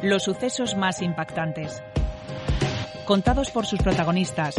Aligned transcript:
Los 0.00 0.22
sucesos 0.22 0.76
más 0.76 1.02
impactantes. 1.02 1.82
Contados 3.04 3.50
por 3.50 3.66
sus 3.66 3.80
protagonistas, 3.80 4.54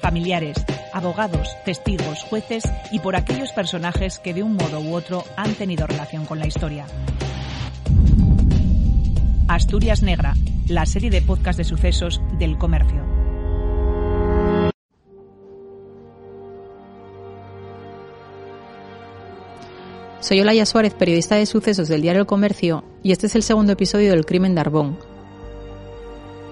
familiares, 0.00 0.64
abogados, 0.92 1.56
testigos, 1.64 2.22
jueces 2.22 2.62
y 2.92 3.00
por 3.00 3.16
aquellos 3.16 3.50
personajes 3.50 4.20
que 4.20 4.32
de 4.32 4.44
un 4.44 4.54
modo 4.54 4.78
u 4.78 4.94
otro 4.94 5.24
han 5.36 5.54
tenido 5.54 5.88
relación 5.88 6.26
con 6.26 6.38
la 6.38 6.46
historia. 6.46 6.86
Asturias 9.48 10.02
Negra, 10.02 10.34
la 10.68 10.86
serie 10.86 11.10
de 11.10 11.20
podcast 11.20 11.58
de 11.58 11.64
sucesos 11.64 12.20
del 12.38 12.56
comercio. 12.56 13.13
Soy 20.24 20.40
Olaya 20.40 20.64
Suárez, 20.64 20.94
periodista 20.94 21.34
de 21.34 21.44
sucesos 21.44 21.86
del 21.86 22.00
diario 22.00 22.22
El 22.22 22.26
Comercio, 22.26 22.82
y 23.02 23.12
este 23.12 23.26
es 23.26 23.34
el 23.34 23.42
segundo 23.42 23.72
episodio 23.72 24.10
del 24.10 24.24
Crimen 24.24 24.54
de 24.54 24.62
Arbón. 24.62 24.96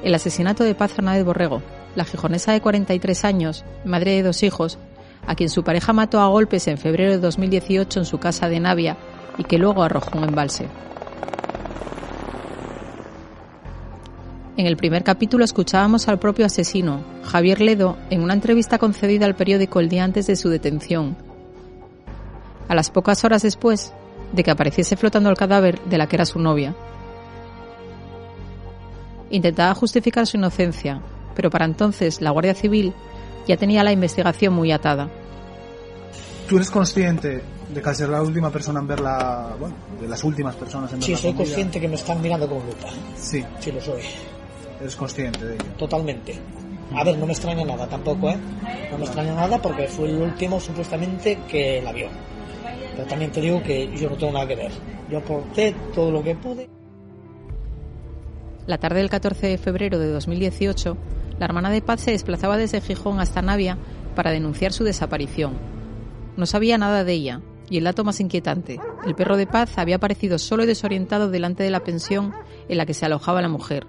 El 0.05 0.15
asesinato 0.15 0.63
de 0.63 0.75
Paz 0.75 0.93
Fernández 0.93 1.25
Borrego, 1.25 1.63
la 1.97 2.05
gijonesa 2.05 2.53
de 2.53 2.61
43 2.61 3.25
años, 3.25 3.65
madre 3.87 4.11
de 4.11 4.25
dos 4.25 4.43
hijos, 4.43 4.77
a 5.27 5.35
quien 5.37 5.49
su 5.49 5.65
pareja 5.65 5.95
mató 5.95 6.21
a 6.21 6.29
golpes 6.29 6.69
en 6.69 6.77
febrero 6.77 7.13
de 7.13 7.19
2018 7.19 8.01
en 8.01 8.05
su 8.05 8.19
casa 8.19 8.51
de 8.51 8.61
Navia 8.61 8.99
y 9.39 9.45
que 9.45 9.57
luego 9.57 9.83
arrojó 9.83 10.19
un 10.19 10.25
embalse. 10.25 10.69
En 14.59 14.67
el 14.67 14.77
primer 14.77 15.03
capítulo 15.03 15.47
escuchábamos 15.47 16.09
al 16.09 16.19
propio 16.19 16.45
asesino, 16.45 17.03
Javier 17.23 17.63
Ledo, 17.63 17.97
en 18.11 18.23
una 18.23 18.35
entrevista 18.35 18.77
concedida 18.77 19.25
al 19.25 19.35
periódico 19.35 19.81
el 19.81 19.89
día 19.89 20.05
antes 20.05 20.27
de 20.27 20.37
su 20.37 20.51
detención. 20.51 21.32
A 22.73 22.75
las 22.75 22.89
pocas 22.89 23.23
horas 23.23 23.43
después 23.43 23.93
de 24.33 24.43
que 24.43 24.51
apareciese 24.51 24.97
flotando 24.97 25.29
el 25.29 25.37
cadáver 25.37 25.79
de 25.83 25.99
la 25.99 26.07
que 26.07 26.17
era 26.17 26.25
su 26.25 26.39
novia. 26.39 26.75
Intentaba 29.29 29.75
justificar 29.75 30.27
su 30.27 30.39
inocencia, 30.39 31.03
pero 31.35 31.51
para 31.51 31.67
entonces 31.67 32.23
la 32.23 32.31
Guardia 32.31 32.55
Civil 32.55 32.95
ya 33.47 33.59
tenía 33.59 33.85
la 33.85 33.93
investigación 33.93 34.55
muy 34.55 34.73
atada. 34.73 35.11
¿Tú 36.49 36.57
eres 36.57 36.71
consciente 36.71 37.43
de 37.69 37.83
que 37.83 37.89
al 37.91 37.95
ser 37.95 38.09
la 38.09 38.23
última 38.23 38.49
persona 38.49 38.81
en 38.81 38.87
verla, 38.87 39.51
bueno, 39.61 39.75
de 40.01 40.09
las 40.09 40.25
últimas 40.25 40.55
personas 40.55 40.91
en 40.95 41.01
verla? 41.01 41.15
Sí, 41.15 41.23
soy 41.23 41.35
consciente 41.35 41.79
que 41.79 41.89
me 41.89 41.97
están 41.97 42.23
mirando 42.23 42.49
con 42.49 42.57
lupa. 42.61 42.89
Sí, 43.17 43.45
Sí, 43.61 43.71
lo 43.71 43.83
soy. 43.83 44.01
eres 44.81 44.97
consciente 44.97 45.45
de 45.45 45.55
ello. 45.57 45.65
Totalmente. 45.77 46.41
A 46.95 47.05
ver, 47.05 47.19
no 47.19 47.27
me 47.27 47.35
extraña 47.35 47.67
nada 47.67 47.87
tampoco, 47.87 48.31
¿eh? 48.31 48.39
No 48.91 48.97
me 48.97 49.05
extraña 49.05 49.35
nada 49.35 49.61
porque 49.61 49.89
fue 49.89 50.09
el 50.09 50.17
último 50.23 50.59
supuestamente 50.59 51.39
que 51.47 51.83
la 51.83 51.93
vio. 51.93 52.09
Pero 52.95 53.07
también 53.07 53.33
te 53.33 53.41
digo 53.41 53.63
que 53.63 53.91
yo 53.97 54.11
no 54.11 54.17
tengo 54.17 54.33
nada 54.33 54.47
que 54.47 54.57
ver. 54.57 54.73
Yo 55.11 55.19
aporté 55.19 55.75
todo 55.95 56.11
lo 56.11 56.23
que 56.23 56.35
pude. 56.35 56.69
La 58.67 58.79
tarde 58.79 59.01
del 59.01 59.11
14 59.11 59.49
de 59.49 59.59
febrero 59.59 59.99
de 59.99 60.09
2018, 60.09 60.97
la 61.39 61.47
hermana 61.47 61.71
de 61.71 61.83
Paz 61.83 62.01
se 62.01 62.13
desplazaba 62.13 62.57
desde 62.57 62.81
Gijón 62.81 63.19
hasta 63.19 63.43
Navia 63.43 63.77
para 64.15 64.31
denunciar 64.31 64.73
su 64.73 64.85
desaparición. 64.85 65.55
No 66.37 66.47
sabía 66.47 66.79
nada 66.79 67.03
de 67.03 67.13
ella, 67.13 67.41
y 67.69 67.79
el 67.79 67.85
dato 67.85 68.05
más 68.05 68.21
inquietante, 68.21 68.79
el 69.05 69.15
perro 69.15 69.37
de 69.37 69.47
Paz 69.47 69.79
había 69.79 69.97
aparecido 69.97 70.39
solo 70.39 70.63
y 70.63 70.67
desorientado 70.67 71.31
delante 71.31 71.63
de 71.65 71.71
la 71.71 71.85
pensión 71.85 72.33
en 72.69 72.77
la 72.77 72.87
que 72.87 72.95
se 72.95 73.07
alojaba 73.07 73.43
la 73.43 73.49
mujer. 73.49 73.87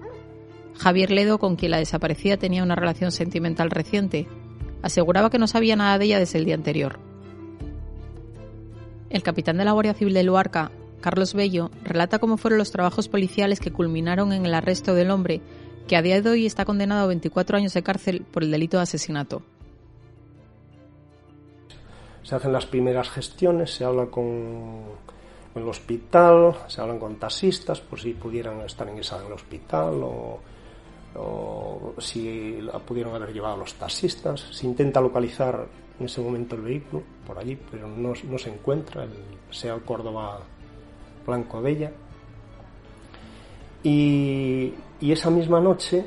Javier 0.75 1.11
Ledo, 1.11 1.37
con 1.37 1.55
quien 1.55 1.71
la 1.71 1.77
desaparecida 1.77 2.37
tenía 2.37 2.63
una 2.63 2.75
relación 2.75 3.11
sentimental 3.11 3.69
reciente, 3.69 4.27
aseguraba 4.81 5.29
que 5.29 5.37
no 5.37 5.47
sabía 5.47 5.75
nada 5.75 5.97
de 5.97 6.05
ella 6.05 6.19
desde 6.19 6.39
el 6.39 6.45
día 6.45 6.55
anterior. 6.55 6.99
El 9.13 9.21
capitán 9.23 9.57
de 9.57 9.63
la 9.63 9.73
Guardia 9.73 9.93
Civil 9.93 10.15
de 10.15 10.23
Luarca, 10.23 10.71
Carlos 10.99 11.35
Bello, 11.35 11.69
relata 11.83 12.17
cómo 12.17 12.35
fueron 12.37 12.57
los 12.57 12.71
trabajos 12.71 13.07
policiales 13.07 13.59
que 13.59 13.71
culminaron 13.71 14.33
en 14.33 14.45
el 14.45 14.55
arresto 14.55 14.95
del 14.95 15.11
hombre, 15.11 15.39
que 15.87 15.95
a 15.95 16.01
día 16.01 16.19
de 16.19 16.29
hoy 16.29 16.47
está 16.47 16.65
condenado 16.65 17.03
a 17.03 17.07
24 17.07 17.57
años 17.57 17.75
de 17.75 17.83
cárcel 17.83 18.25
por 18.31 18.41
el 18.41 18.49
delito 18.49 18.77
de 18.77 18.83
asesinato. 18.83 19.43
se 22.23 22.35
hacen 22.35 22.53
las 22.53 22.65
primeras 22.65 23.09
gestiones, 23.09 23.71
se 23.71 23.85
habla 23.85 24.07
con, 24.07 24.81
el 25.53 25.67
hospital, 25.67 26.55
se 26.67 26.81
hablan 26.81 26.97
con 26.97 27.17
taxistas 27.17 27.81
por 27.81 27.99
si 27.99 28.13
pudieran 28.13 28.61
estar 28.61 28.89
ingresados 28.89 29.25
en 29.25 29.27
el 29.27 29.33
hospital 29.33 29.93
o 30.01 30.39
si 32.03 32.59
pudieron 32.85 33.15
haber 33.15 33.33
llevado 33.33 33.57
los 33.57 33.73
taxistas. 33.75 34.41
Se 34.51 34.65
intenta 34.67 35.01
localizar 35.01 35.65
en 35.99 36.05
ese 36.05 36.21
momento 36.21 36.55
el 36.55 36.61
vehículo 36.61 37.03
por 37.25 37.37
allí, 37.39 37.57
pero 37.71 37.87
no, 37.87 38.13
no 38.29 38.37
se 38.37 38.49
encuentra, 38.49 39.03
el 39.03 39.11
SEA 39.49 39.79
Córdoba 39.85 40.39
Blanco 41.25 41.61
Bella. 41.61 41.91
Y, 43.83 44.73
y 45.01 45.11
esa 45.11 45.29
misma 45.29 45.59
noche 45.59 46.05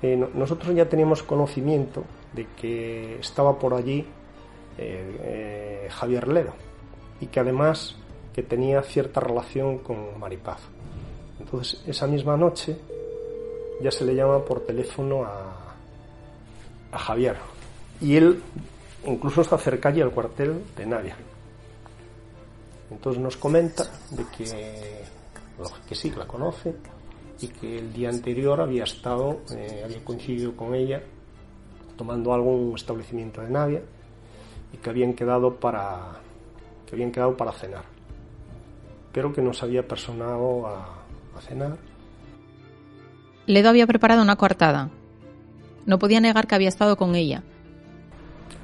eh, 0.00 0.16
no- 0.16 0.28
nosotros 0.34 0.74
ya 0.74 0.88
teníamos 0.88 1.22
conocimiento 1.22 2.04
de 2.32 2.46
que 2.56 3.18
estaba 3.20 3.58
por 3.58 3.74
allí 3.74 4.06
eh, 4.78 5.18
eh, 5.22 5.88
Javier 5.90 6.28
Ledo 6.28 6.54
y 7.20 7.26
que 7.26 7.40
además 7.40 7.96
que 8.34 8.42
tenía 8.42 8.82
cierta 8.82 9.20
relación 9.20 9.78
con 9.78 10.18
Maripaz. 10.18 10.60
Entonces 11.38 11.82
esa 11.86 12.06
misma 12.06 12.36
noche 12.38 12.78
ya 13.82 13.90
se 13.90 14.04
le 14.04 14.14
llama 14.14 14.44
por 14.44 14.60
teléfono 14.64 15.24
a, 15.24 15.74
a 16.92 16.98
Javier 16.98 17.36
y 18.00 18.16
él 18.16 18.42
incluso 19.06 19.40
está 19.40 19.58
cerca 19.58 19.88
allí 19.88 20.00
al 20.00 20.10
cuartel 20.10 20.62
de 20.76 20.86
Navia. 20.86 21.16
Entonces 22.90 23.22
nos 23.22 23.36
comenta 23.36 23.84
de 24.10 24.24
que, 24.36 25.04
que 25.88 25.94
sí, 25.94 26.10
la 26.10 26.26
conoce 26.26 26.74
y 27.40 27.48
que 27.48 27.78
el 27.78 27.92
día 27.92 28.10
anterior 28.10 28.60
había 28.60 28.84
estado, 28.84 29.40
eh, 29.50 29.82
había 29.84 30.04
coincidido 30.04 30.54
con 30.54 30.74
ella 30.74 31.02
tomando 31.96 32.32
algo 32.32 32.52
en 32.52 32.68
un 32.68 32.74
establecimiento 32.74 33.40
de 33.40 33.50
Navia 33.50 33.82
y 34.72 34.76
que 34.76 34.90
habían 34.90 35.14
quedado 35.14 35.56
para 35.56 36.20
que 36.86 36.94
habían 36.94 37.10
quedado 37.10 37.36
para 37.36 37.52
cenar 37.52 37.84
pero 39.12 39.32
que 39.32 39.42
no 39.42 39.52
se 39.52 39.66
había 39.66 39.86
personado 39.86 40.66
a 40.66 41.40
cenar 41.40 41.76
Ledo 43.46 43.68
había 43.70 43.86
preparado 43.86 44.22
una 44.22 44.36
coartada. 44.36 44.90
No 45.86 45.98
podía 45.98 46.20
negar 46.20 46.46
que 46.46 46.54
había 46.54 46.68
estado 46.68 46.96
con 46.96 47.14
ella, 47.14 47.42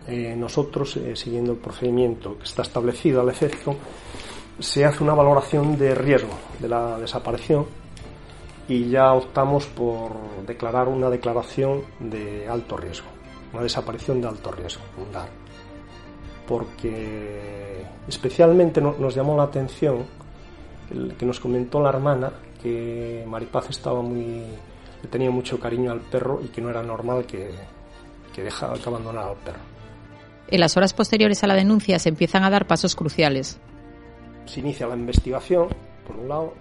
Eh, 0.07 0.35
nosotros 0.37 0.97
eh, 0.97 1.15
siguiendo 1.17 1.53
el 1.53 1.59
procedimiento 1.59 2.39
que 2.39 2.45
está 2.45 2.63
establecido 2.63 3.21
al 3.21 3.29
efecto 3.29 3.77
se 4.59 4.87
hace 4.87 5.05
una 5.05 5.13
valoración 5.13 5.77
de 5.77 5.95
riesgo 5.95 6.33
de 6.61 6.67
la 6.69 6.99
desaparición 6.99 7.67
y 8.69 8.89
ya 8.89 9.13
optamos 9.13 9.67
por 9.67 10.13
declarar 10.47 10.89
una 10.89 11.11
declaración 11.11 11.83
de 12.01 12.49
alto 12.49 12.79
riesgo 12.79 13.07
una 13.53 13.63
desaparición 13.63 14.23
de 14.23 14.29
alto 14.29 14.51
riesgo 14.51 14.81
un 14.97 15.13
DAR 15.13 15.29
porque 16.47 17.85
especialmente 18.09 18.81
no- 18.81 18.95
nos 18.99 19.15
llamó 19.15 19.37
la 19.37 19.43
atención 19.45 20.05
el 20.91 21.15
que 21.19 21.27
nos 21.27 21.39
comentó 21.39 21.83
la 21.83 21.91
hermana 21.91 22.33
que 22.63 23.25
Maripaz 23.27 23.71
estaba 23.71 24.03
muy 24.03 24.45
le 25.03 25.09
tenía 25.09 25.31
mucho 25.31 25.61
cariño 25.61 25.93
al 25.93 26.01
perro 26.01 26.41
y 26.45 26.49
que 26.49 26.61
no 26.61 26.71
era 26.71 26.83
normal 26.83 27.25
que, 27.25 27.51
que 28.35 28.43
dejara 28.43 28.75
que 28.75 28.89
abandonara 28.89 29.29
al 29.29 29.37
perro. 29.37 29.61
En 30.49 30.61
las 30.61 30.77
horas 30.77 30.93
posteriores 30.93 31.45
a 31.45 31.47
la 31.47 31.55
denuncia 31.55 31.99
se 31.99 32.09
empiezan 32.09 32.43
a 32.43 32.51
dar 32.51 32.67
pasos 32.67 32.97
cruciales. 32.97 33.61
Se 34.47 34.61
inicia 34.61 34.87
la 34.87 34.97
investigación, 34.97 35.69
por 36.07 36.17
un 36.17 36.29
lado, 36.29 36.55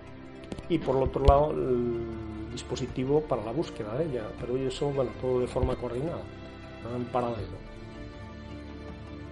y 0.70 0.78
por 0.78 0.98
el 0.98 1.04
otro 1.04 1.24
lado 1.24 1.52
el 1.52 2.52
dispositivo 2.52 3.22
para 3.22 3.44
la 3.44 3.52
búsqueda 3.52 3.94
de 3.96 4.06
ella, 4.06 4.24
pero 4.40 4.58
eso, 4.58 4.90
bueno, 4.90 5.12
todo 5.22 5.40
de 5.40 5.48
forma 5.48 5.76
coordinada, 5.76 6.22
en 6.96 7.06
paralelo. 7.06 7.58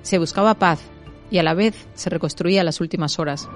Se 0.04 0.20
buscaba 0.20 0.54
paz 0.54 0.80
y 1.32 1.40
a 1.40 1.44
la 1.44 1.54
vez 1.54 1.88
se 1.96 2.10
reconstruía 2.10 2.64
las 2.64 2.80
últimas 2.80 3.20
horas. 3.20 3.50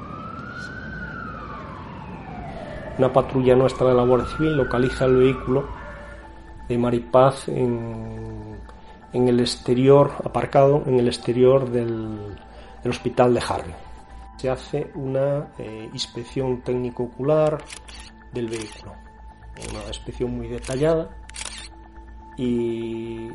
Una 2.99 3.13
patrulla 3.13 3.55
nuestra 3.55 3.87
de 3.87 3.93
la 3.93 4.03
Guardia 4.03 4.27
Civil 4.27 4.57
localiza 4.57 5.05
el 5.05 5.15
vehículo 5.15 5.69
de 6.67 6.77
Maripaz 6.77 7.47
en, 7.47 8.57
en 9.13 9.27
el 9.29 9.39
exterior, 9.39 10.11
aparcado 10.21 10.83
en 10.85 10.99
el 10.99 11.07
exterior 11.07 11.69
del, 11.69 12.37
del 12.83 12.91
hospital 12.91 13.33
de 13.33 13.41
Harry. 13.47 13.73
Se 14.35 14.49
hace 14.49 14.91
una 14.95 15.47
eh, 15.57 15.89
inspección 15.93 16.59
técnico-ocular 16.61 17.63
del 18.33 18.49
vehículo, 18.49 18.91
una 19.71 19.87
inspección 19.87 20.35
muy 20.35 20.49
detallada 20.49 21.09
y, 22.35 23.29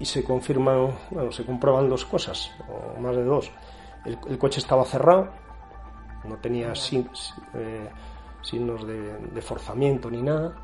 y 0.00 0.04
se 0.04 0.24
confirman, 0.24 0.90
bueno, 1.12 1.30
se 1.30 1.46
comprueban 1.46 1.88
dos 1.88 2.04
cosas, 2.04 2.50
o 2.68 3.00
más 3.00 3.14
de 3.14 3.22
dos. 3.22 3.52
El, 4.04 4.38
coche 4.38 4.58
estaba 4.58 4.84
cerrado, 4.84 5.28
no 6.24 6.36
tenía 6.38 6.72
eh, 6.72 7.88
signos 8.44 8.86
de, 8.86 9.18
de 9.18 9.42
forzamiento 9.42 10.10
ni 10.10 10.22
nada. 10.22 10.54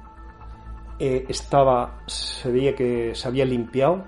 Eh, 0.99 1.25
estaba, 1.29 2.03
se 2.06 2.50
veía 2.53 2.77
que 2.77 3.15
se 3.15 3.27
había 3.27 3.44
limpiado 3.44 4.05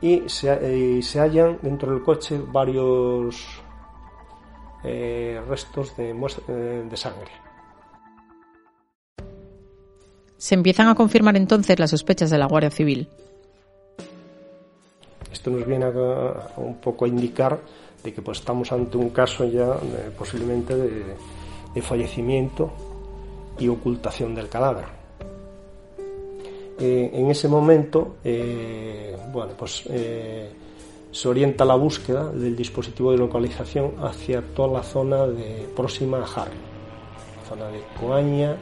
y 0.00 0.28
se, 0.28 0.98
eh, 0.98 1.02
se 1.02 1.20
hallan 1.20 1.58
dentro 1.62 1.92
del 1.92 2.02
coche 2.02 2.38
varios 2.38 3.60
eh, 4.84 5.40
restos 5.48 5.96
de, 5.96 6.10
eh, 6.10 6.86
de 6.88 6.96
sangre. 6.96 7.30
Se 10.36 10.54
empiezan 10.54 10.88
a 10.88 10.94
confirmar 10.94 11.36
entonces 11.36 11.78
las 11.78 11.90
sospechas 11.90 12.30
de 12.30 12.38
la 12.38 12.46
Guardia 12.46 12.70
Civil. 12.70 13.08
Esto 15.32 15.50
nos 15.50 15.66
viene 15.66 15.86
a, 15.86 16.50
un 16.58 16.76
poco 16.80 17.06
a 17.06 17.08
indicar 17.08 17.58
de 18.04 18.12
que 18.12 18.20
pues, 18.20 18.38
estamos 18.38 18.70
ante 18.72 18.96
un 18.96 19.10
caso 19.10 19.44
ya 19.44 19.76
posiblemente 20.18 20.76
de, 20.76 21.16
fallecimiento 21.82 22.70
y 23.58 23.68
ocultación 23.68 24.34
del 24.34 24.48
cadáver. 24.48 24.84
Eh, 26.78 27.10
en 27.14 27.30
ese 27.30 27.48
momento, 27.48 28.16
eh, 28.22 29.16
bueno, 29.32 29.52
pues 29.56 29.84
eh, 29.88 30.50
se 31.10 31.28
orienta 31.28 31.64
la 31.64 31.74
búsqueda 31.74 32.30
del 32.30 32.54
dispositivo 32.54 33.12
de 33.12 33.18
localización 33.18 33.94
hacia 34.02 34.42
toda 34.42 34.68
la 34.68 34.82
zona 34.82 35.26
de, 35.26 35.66
próxima 35.74 36.18
a 36.18 36.24
Harry, 36.24 36.56
zona 37.48 37.68
de 37.68 37.80
Coaña, 37.98 38.56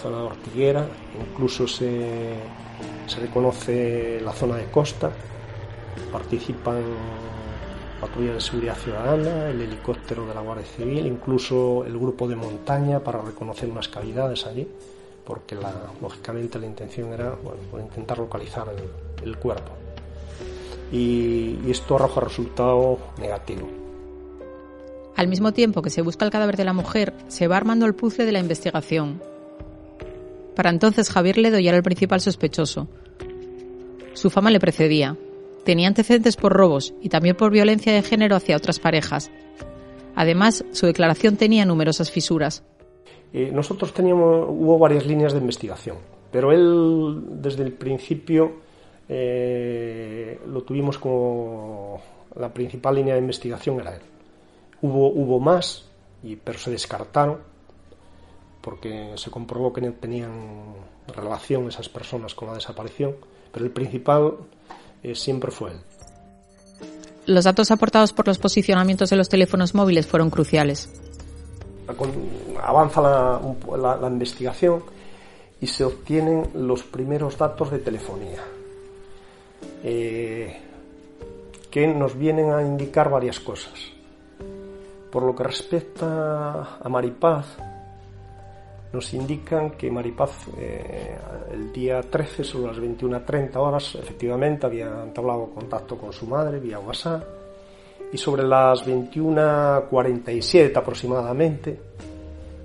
zona 0.00 0.18
de 0.18 0.22
Ortiguera, 0.24 0.86
incluso 1.28 1.66
se, 1.66 2.34
se 3.06 3.20
reconoce 3.20 4.20
la 4.20 4.32
zona 4.32 4.56
de 4.56 4.66
costa, 4.66 5.10
participan 6.12 6.82
patrullas 8.00 8.34
de 8.34 8.40
seguridad 8.40 8.76
ciudadana, 8.76 9.50
el 9.50 9.60
helicóptero 9.60 10.26
de 10.26 10.34
la 10.34 10.40
Guardia 10.40 10.66
Civil, 10.66 11.06
incluso 11.06 11.84
el 11.84 11.98
grupo 11.98 12.28
de 12.28 12.36
montaña 12.36 13.00
para 13.00 13.20
reconocer 13.20 13.68
unas 13.68 13.88
cavidades 13.88 14.46
allí, 14.46 14.66
porque 15.24 15.56
lógicamente 16.00 16.58
la 16.58 16.66
intención 16.66 17.12
era 17.12 17.34
bueno, 17.42 17.86
intentar 17.86 18.18
localizar 18.18 18.66
el 19.22 19.36
cuerpo 19.38 19.72
y, 20.92 21.70
esto 21.70 21.96
arroja 21.96 22.20
resultado 22.20 22.98
negativo. 23.18 23.68
Al 25.16 25.28
mismo 25.28 25.52
tiempo 25.52 25.82
que 25.82 25.90
se 25.90 26.02
busca 26.02 26.24
el 26.24 26.30
cadáver 26.30 26.56
de 26.56 26.64
la 26.64 26.72
mujer, 26.72 27.12
se 27.28 27.48
va 27.48 27.56
armando 27.56 27.86
el 27.86 27.94
puzzle 27.94 28.24
de 28.24 28.32
la 28.32 28.38
investigación. 28.38 29.20
Para 30.54 30.70
entonces 30.70 31.10
Javier 31.10 31.38
Ledo 31.38 31.58
ya 31.58 31.70
era 31.70 31.76
el 31.76 31.82
principal 31.82 32.20
sospechoso. 32.20 32.88
Su 34.14 34.30
fama 34.30 34.50
le 34.50 34.60
precedía. 34.60 35.16
Tenía 35.64 35.88
antecedentes 35.88 36.36
por 36.36 36.52
robos 36.52 36.94
y 37.02 37.08
también 37.08 37.36
por 37.36 37.50
violencia 37.50 37.92
de 37.92 38.02
género 38.02 38.36
hacia 38.36 38.56
otras 38.56 38.78
parejas. 38.78 39.30
Además, 40.14 40.64
su 40.72 40.86
declaración 40.86 41.36
tenía 41.36 41.64
numerosas 41.64 42.10
fisuras. 42.10 42.64
Eh, 43.32 43.50
nosotros 43.52 43.92
teníamos, 43.92 44.46
hubo 44.48 44.78
varias 44.78 45.06
líneas 45.06 45.32
de 45.32 45.38
investigación, 45.38 45.96
pero 46.32 46.50
él 46.50 47.40
desde 47.42 47.62
el 47.62 47.72
principio 47.72 48.56
eh, 49.08 50.40
lo 50.46 50.62
tuvimos 50.62 50.98
como 50.98 52.00
la 52.36 52.52
principal 52.52 52.94
línea 52.94 53.14
de 53.14 53.20
investigación 53.20 53.80
era 53.80 53.94
él. 53.94 54.02
Hubo, 54.82 55.08
hubo 55.08 55.40
más, 55.40 55.88
pero 56.44 56.58
se 56.58 56.70
descartaron 56.70 57.38
porque 58.60 59.12
se 59.16 59.30
comprobó 59.30 59.72
que 59.72 59.80
no 59.80 59.92
tenían 59.92 60.74
relación 61.06 61.68
esas 61.68 61.88
personas 61.88 62.34
con 62.34 62.48
la 62.48 62.54
desaparición, 62.54 63.16
pero 63.52 63.64
el 63.64 63.70
principal 63.70 64.34
eh, 65.02 65.14
siempre 65.14 65.50
fue 65.50 65.72
él. 65.72 65.78
Los 67.26 67.44
datos 67.44 67.70
aportados 67.70 68.12
por 68.12 68.26
los 68.26 68.38
posicionamientos 68.38 69.10
de 69.10 69.16
los 69.16 69.28
teléfonos 69.28 69.74
móviles 69.74 70.06
fueron 70.06 70.30
cruciales. 70.30 70.90
Avanza 72.62 73.00
la 73.00 74.08
investigación 74.08 74.82
y 75.60 75.66
se 75.66 75.84
obtienen 75.84 76.50
los 76.54 76.82
primeros 76.82 77.36
datos 77.36 77.70
de 77.70 77.78
telefonía 77.78 78.42
eh, 79.82 80.56
que 81.70 81.86
nos 81.86 82.16
vienen 82.16 82.52
a 82.52 82.62
indicar 82.62 83.10
varias 83.10 83.40
cosas. 83.40 83.74
Por 85.10 85.22
lo 85.22 85.34
que 85.34 85.44
respecta 85.44 86.78
a 86.82 86.88
Maripaz, 86.88 87.46
nos 88.92 89.12
indican 89.14 89.70
que 89.72 89.90
Maripaz 89.90 90.48
eh, 90.56 91.16
el 91.52 91.72
día 91.72 92.00
13 92.00 92.44
sobre 92.44 92.68
las 92.68 92.78
21.30 92.78 93.56
horas 93.56 93.94
efectivamente 93.96 94.66
había 94.66 95.02
entablado 95.04 95.50
contacto 95.50 95.96
con 95.96 96.12
su 96.12 96.26
madre 96.26 96.58
vía 96.58 96.78
WhatsApp 96.78 97.22
y 98.12 98.16
sobre 98.16 98.44
las 98.44 98.86
21.47 98.86 100.76
aproximadamente 100.76 101.78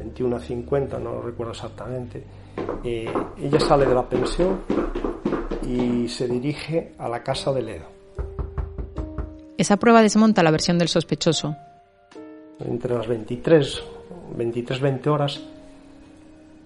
21.50 0.02 1.00
no 1.00 1.14
lo 1.14 1.22
recuerdo 1.22 1.52
exactamente 1.52 2.24
eh, 2.84 3.12
ella 3.42 3.60
sale 3.60 3.86
de 3.86 3.94
la 3.96 4.08
pensión 4.08 4.62
y 5.66 6.08
se 6.08 6.28
dirige 6.28 6.94
a 6.98 7.08
la 7.08 7.24
casa 7.24 7.52
de 7.54 7.62
Ledo. 7.62 7.86
Esa 9.58 9.78
prueba 9.78 10.02
desmonta 10.02 10.44
la 10.44 10.52
versión 10.52 10.78
del 10.78 10.88
sospechoso. 10.88 11.56
Entre 12.60 12.94
las 12.94 13.08
23, 13.08 13.84
23 14.36 14.82
20 14.82 15.10
horas, 15.10 15.42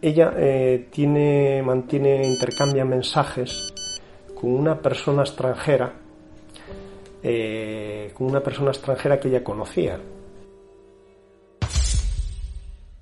ella 0.02 0.34
eh, 0.36 0.88
tiene, 0.92 1.62
mantiene, 1.64 2.26
intercambia 2.28 2.86
mensajes 2.86 3.74
con 4.40 4.54
una 4.54 4.80
persona 4.80 5.24
extranjera, 5.24 5.94
eh, 7.24 8.12
con 8.14 8.28
una 8.28 8.42
persona 8.42 8.72
extranjera 8.72 9.20
que 9.20 9.30
ella 9.30 9.44
conocía. 9.44 10.00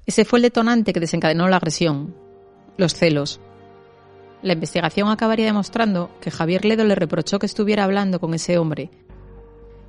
Ese 0.06 0.24
fue 0.24 0.40
el 0.40 0.44
detonante 0.44 0.94
que 0.94 1.00
desencadenó 1.00 1.48
la 1.48 1.58
agresión, 1.58 2.16
los 2.78 2.94
celos. 2.94 3.42
La 4.42 4.54
investigación 4.54 5.10
acabaría 5.10 5.46
demostrando 5.46 6.12
que 6.22 6.32
Javier 6.32 6.64
Ledo 6.64 6.86
le 6.86 6.96
reprochó 6.96 7.40
que 7.40 7.48
estuviera 7.48 7.84
hablando 7.84 8.20
con 8.20 8.34
ese 8.34 8.58
hombre 8.58 8.92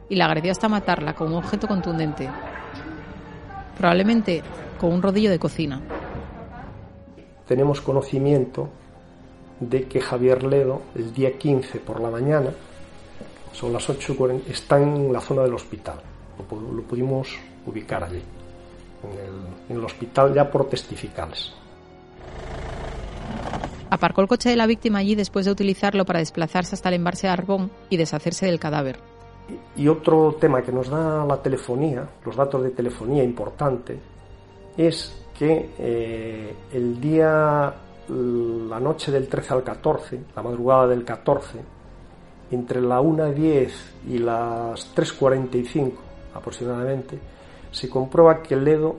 y 0.08 0.16
la 0.16 0.26
agredió 0.26 0.52
hasta 0.52 0.68
matarla 0.68 1.14
con 1.14 1.28
un 1.28 1.34
objeto 1.34 1.68
contundente, 1.68 2.30
probablemente 3.76 4.42
con 4.78 4.92
un 4.92 5.02
rodillo 5.02 5.30
de 5.30 5.38
cocina. 5.38 5.82
Tenemos 7.46 7.80
conocimiento 7.80 8.68
de 9.60 9.84
que 9.84 10.00
Javier 10.00 10.42
Ledo, 10.42 10.82
el 10.94 11.12
día 11.14 11.38
15 11.38 11.78
por 11.80 12.00
la 12.00 12.10
mañana, 12.10 12.50
son 13.52 13.72
las 13.72 13.88
8.40, 13.88 14.42
está 14.48 14.80
en 14.80 15.12
la 15.12 15.20
zona 15.20 15.42
del 15.42 15.54
hospital. 15.54 16.00
Lo, 16.38 16.82
pudimos 16.82 17.38
ubicar 17.64 18.04
allí, 18.04 18.22
en 19.68 19.76
el 19.76 19.84
hospital 19.84 20.34
ya 20.34 20.50
por 20.50 20.68
testificales. 20.68 21.52
Aparcó 23.88 24.20
el 24.20 24.28
coche 24.28 24.50
de 24.50 24.56
la 24.56 24.66
víctima 24.66 24.98
allí 24.98 25.14
después 25.14 25.46
de 25.46 25.52
utilizarlo 25.52 26.04
para 26.04 26.18
desplazarse 26.18 26.74
hasta 26.74 26.88
el 26.88 26.96
embalse 26.96 27.28
de 27.28 27.32
Arbón 27.32 27.70
y 27.88 27.96
deshacerse 27.96 28.46
del 28.46 28.58
cadáver. 28.58 28.98
Y 29.76 29.86
otro 29.88 30.36
tema 30.40 30.62
que 30.62 30.72
nos 30.72 30.88
da 30.88 31.24
la 31.24 31.40
telefonía, 31.40 32.06
los 32.24 32.34
datos 32.34 32.62
de 32.62 32.70
telefonía 32.70 33.22
importante, 33.22 33.98
es 34.76 35.25
que 35.38 35.70
eh, 35.78 36.54
el 36.72 37.00
día, 37.00 37.74
la 38.08 38.80
noche 38.80 39.12
del 39.12 39.28
13 39.28 39.54
al 39.54 39.62
14, 39.62 40.20
la 40.34 40.42
madrugada 40.42 40.86
del 40.86 41.04
14, 41.04 41.58
entre 42.50 42.80
la 42.80 43.00
1.10 43.00 43.70
y 44.08 44.18
las 44.18 44.94
3.45 44.94 45.92
aproximadamente, 46.34 47.18
se 47.70 47.90
comprueba 47.90 48.42
que 48.42 48.56
Ledo, 48.56 48.96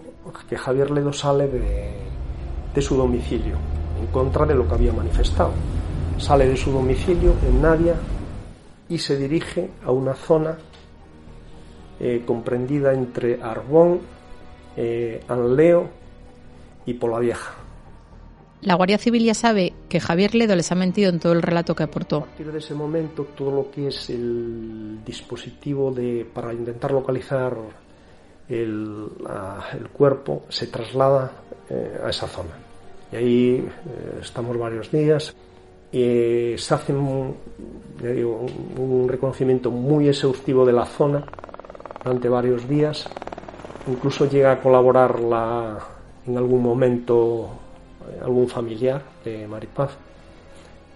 que 0.49 0.57
Javier 0.57 0.91
Ledo 0.91 1.13
sale 1.13 1.47
de 1.47 2.81
su 2.81 2.95
domicilio 2.95 3.55
en 3.99 4.07
contra 4.07 4.45
de 4.45 4.55
lo 4.55 4.67
que 4.67 4.73
había 4.75 4.93
manifestado. 4.93 5.51
Sale 6.17 6.47
de 6.47 6.57
su 6.57 6.71
domicilio 6.71 7.33
en 7.47 7.61
Nadia 7.61 7.95
y 8.89 8.97
se 8.97 9.17
dirige 9.17 9.69
a 9.85 9.91
una 9.91 10.13
zona 10.13 10.57
eh, 11.99 12.23
comprendida 12.25 12.93
entre 12.93 13.41
Arbón, 13.41 13.99
eh, 14.75 15.23
Anleo 15.27 15.89
y 16.87 16.93
Vieja. 16.93 17.51
La 18.61 18.73
Guardia 18.73 18.97
Civil 18.97 19.23
ya 19.23 19.35
sabe 19.35 19.73
que 19.87 19.99
Javier 19.99 20.33
Ledo 20.33 20.55
les 20.55 20.71
ha 20.71 20.75
mentido 20.75 21.09
en 21.11 21.19
todo 21.19 21.33
el 21.33 21.43
relato 21.43 21.75
que 21.75 21.83
aportó. 21.83 22.17
A 22.17 22.25
partir 22.25 22.51
de 22.51 22.57
ese 22.57 22.73
momento, 22.73 23.25
todo 23.37 23.51
lo 23.51 23.69
que 23.69 23.89
es 23.89 24.09
el 24.09 24.99
dispositivo 25.05 25.91
de, 25.91 26.25
para 26.33 26.53
intentar 26.53 26.91
localizar 26.91 27.55
el, 28.49 29.09
cuerpo 29.93 30.43
se 30.49 30.67
traslada 30.67 31.31
eh, 31.69 31.99
a 32.03 32.09
esa 32.09 32.27
zona 32.27 32.51
y 33.11 33.15
ahí 33.15 33.55
eh, 33.57 34.19
estamos 34.21 34.57
varios 34.57 34.89
días. 34.91 35.35
y 35.91 36.55
se 36.57 36.73
hace 36.73 36.93
un, 36.93 37.35
un 38.77 39.07
reconocimiento 39.09 39.71
muy 39.71 40.07
exhaustivo 40.07 40.65
de 40.65 40.73
la 40.73 40.85
zona 40.85 41.25
durante 42.03 42.29
varios 42.29 42.67
días. 42.67 43.09
Incluso 43.87 44.29
llega 44.29 44.51
a 44.51 44.61
colaborar 44.61 45.19
la, 45.19 45.96
en 46.27 46.37
algún 46.37 46.61
momento 46.61 47.49
eh, 48.09 48.19
algún 48.21 48.47
familiar 48.47 49.01
de 49.23 49.47
Maripaz 49.47 49.91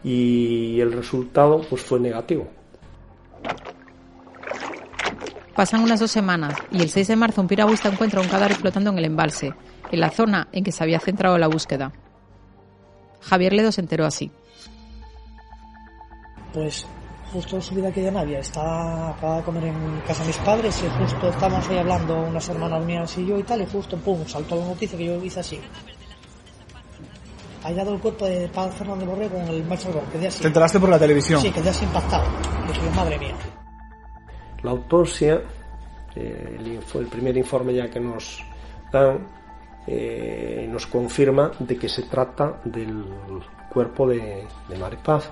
y 0.04 0.80
el 0.80 0.92
resultado 0.92 1.62
pues 1.70 1.82
fue 1.82 2.00
negativo. 2.00 2.48
Pasan 5.56 5.84
unas 5.84 6.00
dos 6.00 6.12
semanas 6.12 6.56
y 6.72 6.82
el 6.82 6.90
6 6.90 7.08
de 7.08 7.16
marzo 7.16 7.42
un 7.42 7.48
piragüista 7.48 7.90
encuentra 7.90 8.22
un 8.22 8.28
cadáver 8.28 8.56
flotando 8.56 8.90
en 8.92 8.98
el 8.98 9.06
embalse, 9.06 9.54
en 9.92 10.00
la 10.00 10.10
zona 10.10 10.48
en 10.52 10.64
que 10.64 10.72
se 10.72 10.84
había 10.84 11.00
centrado 11.00 11.38
la 11.38 11.48
búsqueda. 11.48 11.92
Javier 13.22 13.54
Ledo 13.54 13.72
se 13.72 13.82
enteró 13.82 14.06
así. 14.06 14.32
Pues 16.54 16.86
justo 17.32 17.56
en 17.56 17.62
subida 17.62 17.90
aquí 17.90 18.02
de 18.02 18.12
Navia, 18.12 18.40
está, 18.40 19.10
acaba 19.12 19.38
de 19.38 19.44
comer 19.44 19.64
en 19.66 20.02
casa 20.06 20.22
de 20.22 20.28
mis 20.28 20.38
padres 20.38 20.84
y 20.84 21.02
justo 21.02 21.30
estábamos 21.30 21.68
ahí 21.70 21.78
hablando 21.78 22.22
unas 22.22 22.48
hermanas 22.50 22.84
mías 22.84 23.18
y 23.18 23.26
yo 23.26 23.38
y 23.38 23.44
tal, 23.44 23.62
y 23.62 23.66
justo, 23.66 23.98
pum, 23.98 24.26
saltó 24.26 24.56
la 24.56 24.66
noticia 24.66 24.98
que 24.98 25.06
yo 25.06 25.24
hice 25.24 25.40
así. 25.40 25.60
hallado 27.64 27.94
el 27.94 28.00
cuerpo 28.00 28.26
de 28.26 28.48
Paz 28.50 28.76
Fernández 28.76 29.08
Borrego 29.08 29.38
en 29.38 29.48
el 29.48 29.64
Machador. 29.66 30.04
Quedé 30.12 30.28
así. 30.28 30.42
¿Te 30.42 30.48
enteraste 30.48 30.80
por 30.80 30.90
la 30.90 31.00
televisión? 31.00 31.42
Sí, 31.42 31.52
quedé 31.52 31.70
así 31.70 31.86
impactado. 31.86 32.26
Dije, 32.68 32.90
madre 32.96 33.20
mía. 33.20 33.36
La 34.64 34.72
autopsia, 34.72 35.42
eh, 36.16 36.58
el, 36.60 36.80
el 36.94 37.08
primer 37.08 37.38
informe 37.38 37.74
ya 37.74 37.90
que 37.90 38.00
nos 38.00 38.44
dan, 38.92 39.28
eh, 39.88 40.68
nos 40.70 40.88
confirma 40.88 41.52
de 41.60 41.78
que 41.78 41.90
se 41.90 42.04
trata 42.04 42.62
del 42.66 43.06
cuerpo 43.72 44.08
de, 44.08 44.46
de 44.68 44.78
Mari 44.78 44.98
Paz 44.98 45.30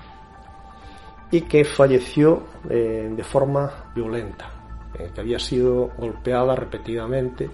y 1.30 1.42
que 1.42 1.64
falleció 1.64 2.42
eh, 2.68 3.10
de 3.14 3.24
forma 3.24 3.92
violenta, 3.94 4.50
eh, 4.98 5.10
que 5.14 5.20
había 5.20 5.38
sido 5.38 5.90
golpeada 5.96 6.56
repetidamente 6.56 7.48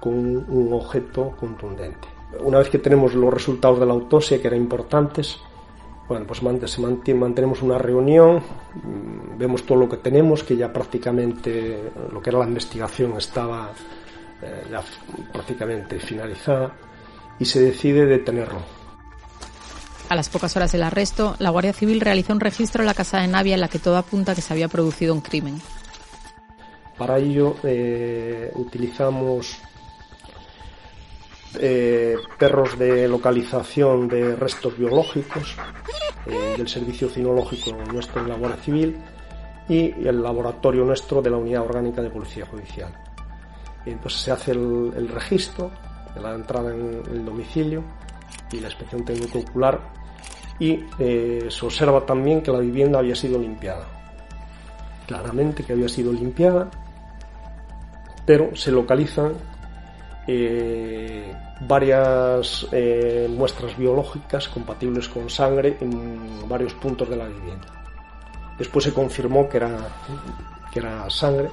con 0.00 0.14
un, 0.14 0.72
objeto 0.72 1.34
contundente. 1.38 2.08
Una 2.40 2.58
vez 2.58 2.68
que 2.68 2.78
tenemos 2.78 3.14
los 3.14 3.32
resultados 3.32 3.80
de 3.80 3.86
la 3.86 3.92
autopsia, 3.92 4.40
que 4.40 4.48
eran 4.48 4.60
importantes, 4.60 5.40
bueno, 6.08 6.26
pues 6.26 6.42
mantenemos 6.42 7.62
una 7.62 7.78
reunión, 7.78 8.36
mm, 8.36 9.38
vemos 9.38 9.64
todo 9.64 9.78
lo 9.78 9.88
que 9.88 9.98
tenemos, 9.98 10.42
que 10.42 10.56
ya 10.56 10.72
prácticamente 10.72 11.90
lo 12.12 12.20
que 12.20 12.30
era 12.30 12.38
la 12.38 12.46
investigación 12.46 13.16
estaba 13.16 13.70
eh, 14.42 14.64
ya 14.70 14.82
prácticamente 15.32 15.98
finalizada, 15.98 16.72
y 17.38 17.44
se 17.44 17.60
decide 17.60 18.06
detenerlo. 18.06 18.60
A 20.08 20.14
las 20.14 20.30
pocas 20.30 20.56
horas 20.56 20.72
del 20.72 20.82
arresto, 20.82 21.36
la 21.38 21.50
Guardia 21.50 21.74
Civil 21.74 22.00
realizó 22.00 22.32
un 22.32 22.40
registro 22.40 22.82
en 22.82 22.86
la 22.86 22.94
casa 22.94 23.20
de 23.20 23.28
Navia 23.28 23.54
en 23.54 23.60
la 23.60 23.68
que 23.68 23.78
todo 23.78 23.98
apunta 23.98 24.34
que 24.34 24.40
se 24.40 24.54
había 24.54 24.68
producido 24.68 25.12
un 25.12 25.20
crimen. 25.20 25.60
Para 26.96 27.18
ello 27.18 27.56
eh, 27.62 28.50
utilizamos 28.54 29.58
eh, 31.60 32.16
perros 32.38 32.78
de 32.78 33.06
localización 33.06 34.08
de 34.08 34.34
restos 34.34 34.78
biológicos 34.78 35.56
eh, 36.26 36.54
del 36.56 36.68
Servicio 36.68 37.10
Cinológico 37.10 37.72
nuestro 37.92 38.22
en 38.22 38.28
la 38.30 38.36
Guardia 38.36 38.62
Civil 38.62 38.96
y 39.68 39.90
el 40.06 40.22
laboratorio 40.22 40.84
nuestro 40.84 41.20
de 41.20 41.30
la 41.30 41.36
Unidad 41.36 41.64
Orgánica 41.64 42.00
de 42.00 42.08
Policía 42.08 42.46
Judicial. 42.46 42.92
Entonces 43.84 44.20
se 44.22 44.32
hace 44.32 44.52
el, 44.52 44.92
el 44.96 45.08
registro 45.08 45.70
de 46.14 46.20
la 46.20 46.34
entrada 46.34 46.74
en 46.74 47.02
el 47.10 47.24
domicilio 47.26 47.84
y 48.50 48.60
la 48.60 48.68
inspección 48.68 49.04
técnico 49.04 49.40
ocular 49.40 49.97
y 50.58 50.84
eh, 50.98 51.46
se 51.48 51.66
observa 51.66 52.04
también 52.04 52.42
que 52.42 52.50
la 52.50 52.58
vivienda 52.58 52.98
había 52.98 53.14
sido 53.14 53.38
limpiada. 53.38 53.86
Claramente 55.06 55.64
que 55.64 55.72
había 55.72 55.88
sido 55.88 56.12
limpiada 56.12 56.70
pero 58.28 58.54
se 58.54 58.70
localizan 58.70 59.32
eh, 60.26 61.32
varias 61.62 62.66
eh, 62.72 63.26
muestras 63.34 63.74
biológicas 63.74 64.48
compatibles 64.48 65.08
con 65.08 65.30
sangre 65.30 65.78
en 65.80 66.46
varios 66.46 66.74
puntos 66.74 67.08
de 67.08 67.16
la 67.16 67.24
vivienda. 67.24 67.66
Después 68.58 68.84
se 68.84 68.92
confirmó 68.92 69.48
que 69.48 69.56
era, 69.56 69.78
que 70.70 70.80
era 70.80 71.08
sangre 71.08 71.48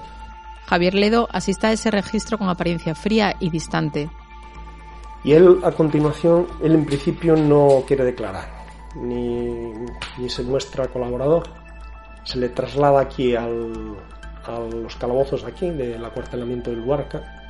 Javier 0.65 0.95
Ledo 0.95 1.29
asiste 1.31 1.67
a 1.67 1.71
ese 1.71 1.91
registro 1.91 2.37
con 2.37 2.49
apariencia 2.49 2.93
fría 2.93 3.37
y 3.39 3.49
distante. 3.49 4.09
y 5.23 5.31
él 5.31 5.59
a 5.63 5.71
continuación, 5.71 6.45
él 6.61 6.73
en 6.73 6.85
principio 6.85 7.37
no 7.37 7.85
quiere 7.87 8.03
declarar, 8.03 8.49
ni, 8.95 9.71
ni 10.17 10.29
se 10.29 10.43
muestra 10.43 10.87
colaborador. 10.87 11.43
Se 12.23 12.39
le 12.39 12.49
traslada 12.49 13.01
aquí 13.01 13.35
al, 13.35 13.95
a 14.45 14.59
los 14.59 14.95
calabozos 14.95 15.43
aquí 15.43 15.69
del 15.69 16.03
acuartelamiento 16.03 16.71
del 16.71 16.83
Luarca 16.83 17.41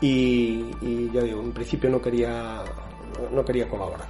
y, 0.00 1.10
ya 1.12 1.22
digo, 1.22 1.40
en 1.40 1.52
principio 1.52 1.88
no 1.90 2.00
quería, 2.00 2.62
no 3.32 3.44
quería 3.44 3.68
colaborar. 3.68 4.08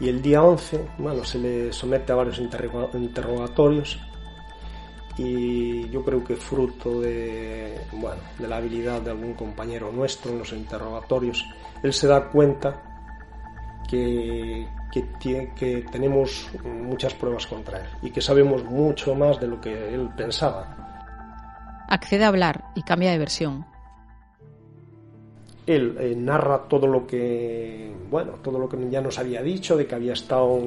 Y 0.00 0.08
el 0.08 0.20
día 0.20 0.42
11, 0.42 0.88
bueno, 0.98 1.24
se 1.24 1.38
le 1.38 1.72
somete 1.72 2.12
a 2.12 2.16
varios 2.16 2.38
interroga- 2.40 2.90
interrogatorios 2.94 3.98
y 5.16 5.88
yo 5.90 6.04
creo 6.04 6.24
que 6.24 6.34
fruto 6.34 7.00
de, 7.00 7.80
bueno, 7.92 8.20
de 8.38 8.48
la 8.48 8.56
habilidad 8.56 9.00
de 9.00 9.12
algún 9.12 9.34
compañero 9.34 9.92
nuestro 9.92 10.32
en 10.32 10.40
los 10.40 10.52
interrogatorios, 10.52 11.44
él 11.82 11.92
se 11.92 12.08
da 12.08 12.28
cuenta 12.28 12.93
que, 14.92 15.04
que, 15.20 15.50
que 15.56 15.84
tenemos 15.90 16.48
muchas 16.64 17.14
pruebas 17.14 17.46
contra 17.46 17.78
él 17.78 17.86
y 18.02 18.10
que 18.10 18.20
sabemos 18.20 18.64
mucho 18.64 19.14
más 19.14 19.40
de 19.40 19.48
lo 19.48 19.60
que 19.60 19.94
él 19.94 20.08
pensaba. 20.16 21.84
Accede 21.88 22.24
a 22.24 22.28
hablar 22.28 22.64
y 22.74 22.82
cambia 22.82 23.10
de 23.10 23.18
versión. 23.18 23.66
Él 25.66 25.96
eh, 25.98 26.14
narra 26.14 26.68
todo 26.68 26.86
lo 26.86 27.06
que, 27.06 27.90
bueno, 28.10 28.32
todo 28.42 28.58
lo 28.58 28.68
que 28.68 28.76
ya 28.90 29.00
nos 29.00 29.18
había 29.18 29.42
dicho, 29.42 29.76
de 29.76 29.86
que 29.86 29.94
había 29.94 30.12
estado 30.12 30.60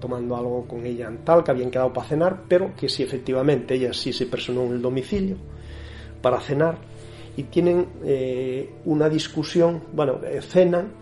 tomando 0.00 0.34
algo 0.34 0.66
con 0.66 0.86
ella 0.86 1.08
en 1.08 1.18
tal, 1.18 1.44
que 1.44 1.50
habían 1.50 1.70
quedado 1.70 1.92
para 1.92 2.08
cenar, 2.08 2.44
pero 2.48 2.74
que 2.74 2.88
sí, 2.88 3.02
efectivamente, 3.02 3.74
ella 3.74 3.92
sí 3.92 4.14
se 4.14 4.26
personó 4.26 4.62
en 4.62 4.72
el 4.72 4.82
domicilio 4.82 5.36
para 6.22 6.40
cenar 6.40 6.78
y 7.36 7.44
tienen 7.44 7.86
eh, 8.04 8.70
una 8.86 9.08
discusión, 9.08 9.82
bueno, 9.92 10.20
eh, 10.24 10.40
cenan 10.40 10.92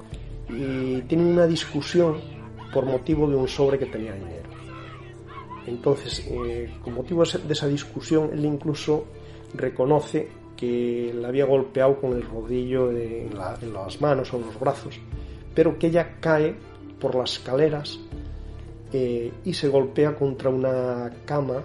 y 0.49 1.01
tienen 1.03 1.29
una 1.29 1.47
discusión 1.47 2.17
por 2.73 2.85
motivo 2.85 3.29
de 3.29 3.37
un 3.37 3.49
sobre 3.49 3.79
que 3.79 3.87
tenía 3.87 4.15
dinero. 4.15 4.49
Entonces, 5.67 6.27
eh, 6.31 6.71
con 6.83 6.95
motivo 6.95 7.25
de 7.25 7.53
esa 7.53 7.69
discusión, 7.69 8.31
él 8.33 8.45
incluso 8.45 9.05
reconoce 9.55 10.29
que 10.57 11.13
la 11.15 11.29
había 11.29 11.45
golpeado 11.45 12.01
con 12.01 12.13
el 12.15 12.23
rodillo 12.23 12.91
en 12.91 13.31
las 13.73 14.01
manos 14.01 14.33
o 14.33 14.39
en 14.39 14.47
los 14.47 14.59
brazos, 14.59 14.99
pero 15.55 15.79
que 15.79 15.89
ella 15.89 16.17
cae 16.21 16.57
por 16.99 17.15
las 17.15 17.35
escaleras 17.35 18.01
eh, 18.93 19.31
y 19.45 19.55
se 19.55 19.69
golpea 19.69 20.17
contra 20.17 20.51
una 20.51 21.11
cama 21.25 21.63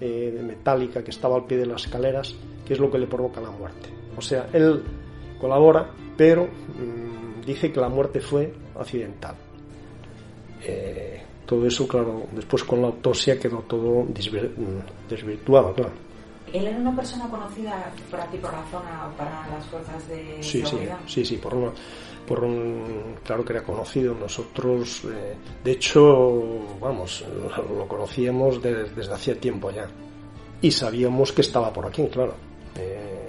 eh, 0.00 0.40
metálica 0.42 1.02
que 1.04 1.10
estaba 1.10 1.36
al 1.36 1.44
pie 1.44 1.58
de 1.58 1.66
las 1.66 1.84
escaleras, 1.84 2.34
que 2.64 2.74
es 2.74 2.78
lo 2.80 2.90
que 2.90 2.98
le 2.98 3.06
provoca 3.06 3.40
la 3.40 3.50
muerte. 3.50 3.90
O 4.16 4.22
sea, 4.22 4.48
él 4.52 4.82
colabora, 5.40 5.90
pero 6.16 6.44
mm, 6.44 7.11
dice 7.46 7.72
que 7.72 7.80
la 7.80 7.88
muerte 7.88 8.20
fue 8.20 8.52
accidental. 8.78 9.34
Eh, 10.64 11.20
todo 11.46 11.66
eso, 11.66 11.86
claro, 11.88 12.24
después 12.32 12.62
con 12.64 12.80
la 12.80 12.88
autopsia 12.88 13.38
quedó 13.38 13.58
todo 13.60 14.02
mm, 14.04 15.08
desvirtuado, 15.08 15.74
claro. 15.74 15.92
¿Él 16.52 16.66
era 16.66 16.76
una 16.76 16.94
persona 16.94 17.28
conocida 17.30 17.90
por 18.10 18.20
aquí, 18.20 18.36
por 18.36 18.52
la 18.52 18.62
zona, 18.70 19.10
para 19.16 19.48
las 19.48 19.64
fuerzas 19.66 20.06
de 20.08 20.36
Sí, 20.42 20.60
sí, 20.60 20.66
seguridad? 20.66 20.98
sí, 21.06 21.24
sí, 21.24 21.36
por, 21.38 21.54
una- 21.54 21.72
por 22.26 22.44
un, 22.44 23.14
claro 23.24 23.44
que 23.44 23.54
era 23.54 23.62
conocido. 23.62 24.14
Nosotros, 24.14 25.02
eh, 25.06 25.34
de 25.64 25.70
hecho, 25.72 26.60
vamos, 26.80 27.24
lo, 27.58 27.74
lo 27.78 27.88
conocíamos 27.88 28.62
de- 28.62 28.84
desde 28.84 29.12
hacía 29.14 29.34
tiempo 29.40 29.70
ya. 29.70 29.88
Y 30.60 30.70
sabíamos 30.70 31.32
que 31.32 31.40
estaba 31.40 31.72
por 31.72 31.86
aquí, 31.86 32.06
claro. 32.08 32.34
Eh, 32.78 33.21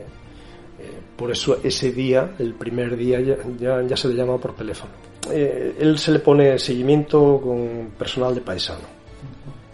por 1.16 1.32
eso 1.32 1.60
ese 1.64 1.92
día, 1.92 2.36
el 2.40 2.54
primer 2.54 2.98
día, 2.98 3.20
ya, 3.22 3.38
ya, 3.60 3.82
ya 3.82 3.98
se 3.98 4.08
le 4.08 4.16
llama 4.16 4.38
por 4.38 4.56
teléfono. 4.56 4.92
Eh, 5.32 5.76
él 5.80 5.98
se 5.98 6.12
le 6.12 6.20
pone 6.20 6.60
seguimiento 6.60 7.40
con 7.42 7.92
personal 7.98 8.36
de 8.36 8.42
paisano. 8.42 8.88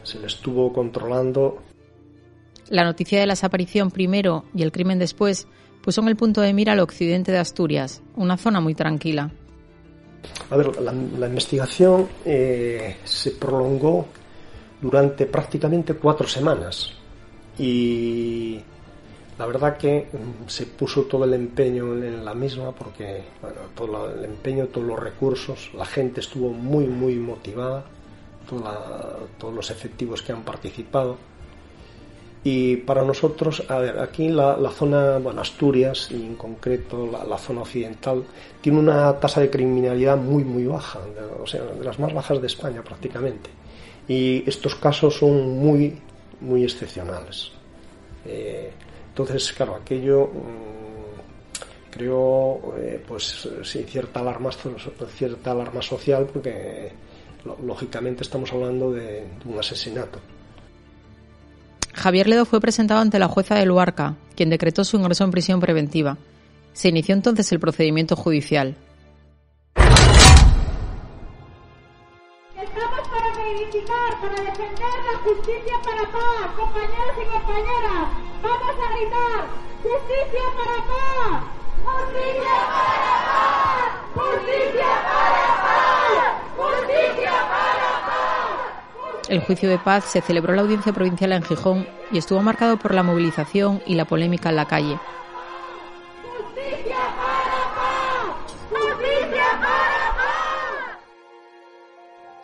Se 0.03 0.19
le 0.19 0.27
estuvo 0.27 0.72
controlando 0.72 1.62
La 2.69 2.84
noticia 2.84 3.19
de 3.19 3.25
la 3.25 3.34
desaparición 3.34 3.89
primero 3.89 4.46
y 4.53 4.63
el 4.63 4.72
crimen 4.72 5.00
después 5.00 5.48
puso 5.81 6.01
en 6.01 6.08
el 6.08 6.15
punto 6.15 6.41
de 6.41 6.53
mira 6.53 6.74
al 6.74 6.79
occidente 6.79 7.31
de 7.31 7.39
Asturias, 7.39 8.03
una 8.15 8.38
zona 8.38 8.60
muy 8.60 8.75
tranquila. 8.75 9.31
A 10.50 10.58
ver, 10.58 10.79
la, 10.81 10.93
la 10.93 11.27
investigación 11.27 12.08
eh, 12.25 12.98
se 13.03 13.31
prolongó 13.31 14.05
durante 14.81 15.25
prácticamente 15.25 15.93
cuatro 15.96 16.27
semanas 16.27 16.91
y 17.58 18.60
la 19.39 19.46
verdad 19.46 19.77
que 19.77 20.08
mm, 20.12 20.48
se 20.48 20.65
puso 20.67 21.03
todo 21.03 21.24
el 21.24 21.34
empeño 21.34 21.93
en, 21.96 22.24
la 22.24 22.34
misma 22.34 22.72
porque 22.74 23.24
todo 23.75 24.13
el 24.13 24.25
empeño, 24.25 24.67
todos 24.67 24.86
los 24.86 25.00
recursos, 25.00 25.72
la 25.74 25.86
gente 25.86 26.19
estuvo 26.19 26.51
muy 26.51 26.86
muy 26.86 27.15
motivada, 27.15 27.86
todos 29.39 29.53
los 29.53 29.72
efectivos 29.72 30.22
que 30.22 30.34
han 30.34 30.43
participado 30.43 31.17
y 32.43 32.77
para 32.77 33.03
nosotros, 33.03 33.63
aquí 33.69 34.29
la, 34.29 34.58
zona, 34.72 35.17
bueno, 35.17 35.41
Asturias 35.41 36.10
y 36.10 36.25
en 36.25 36.36
concreto 36.36 37.10
la, 37.27 37.38
zona 37.38 37.62
occidental, 37.62 38.24
tiene 38.62 38.79
una 38.79 39.19
tasa 39.19 39.41
de 39.41 39.50
criminalidad 39.50 40.15
muy, 40.15 40.46
muy 40.46 40.65
baja, 40.65 41.00
o 41.41 41.46
sea, 41.46 41.63
de 41.63 41.84
las 41.84 42.00
más 42.00 42.13
bajas 42.13 42.39
de 42.39 42.48
España 42.48 42.81
prácticamente. 42.81 43.50
Y 44.08 44.43
estos 44.50 44.75
casos 44.75 45.17
son 45.17 45.60
muy, 45.60 46.00
muy 46.39 46.63
excepcionales. 46.63 47.51
Eh, 48.25 48.72
entonces, 49.23 49.53
claro, 49.53 49.75
aquello 49.75 50.27
mm, 50.27 51.91
creó, 51.91 52.75
eh, 52.77 53.03
pues, 53.07 53.49
sí, 53.63 53.83
cierta 53.83 54.19
alarma, 54.21 54.49
alarma 55.51 55.81
social 55.81 56.27
porque, 56.31 56.91
lógicamente, 57.63 58.23
estamos 58.23 58.51
hablando 58.53 58.91
de- 58.91 59.25
de 59.43 59.49
un 59.51 59.59
asesinato. 59.59 60.19
Javier 61.93 62.27
Ledo 62.27 62.45
fue 62.45 62.61
presentado 62.61 63.01
ante 63.01 63.19
la 63.19 63.27
jueza 63.27 63.55
de 63.55 63.65
Luarca, 63.65 64.15
quien 64.35 64.49
decretó 64.49 64.83
su 64.83 64.97
ingreso 64.97 65.23
en 65.23 65.31
prisión 65.31 65.59
preventiva. 65.59 66.17
Se 66.73 66.89
inició 66.89 67.13
entonces 67.15 67.51
el 67.51 67.59
procedimiento 67.59 68.15
judicial. 68.15 68.75
Gritar 73.89 74.22
para 74.22 74.43
defender 74.43 74.93
la 75.12 75.19
justicia 75.24 75.74
para 75.84 76.03
paz, 76.12 76.51
compañeros 76.55 77.15
y 77.17 77.25
compañeras. 77.25 78.10
Vamos 78.41 78.69
a 78.69 78.93
gritar, 78.93 79.48
justicia 79.81 80.43
para 80.58 80.77
paz. 80.86 81.43
Justicia 81.84 82.55
para 82.69 83.13
paz. 83.25 83.89
Justicia 84.13 84.89
para 85.10 85.48
paz. 85.63 86.34
Justicia 86.55 87.31
para 87.50 87.89
paz. 88.05 89.29
El 89.29 89.41
juicio 89.41 89.69
de 89.69 89.77
paz 89.79 90.05
se 90.05 90.22
celebró 90.22 90.51
en 90.51 90.58
la 90.58 90.62
audiencia 90.63 90.93
provincial 90.93 91.31
en 91.31 91.43
Gijón 91.43 91.88
y 92.12 92.17
estuvo 92.19 92.41
marcado 92.41 92.77
por 92.77 92.93
la 92.93 93.03
movilización 93.03 93.81
y 93.86 93.96
la 93.96 94.05
polémica 94.05 94.50
en 94.50 94.55
la 94.55 94.65
calle. 94.65 95.00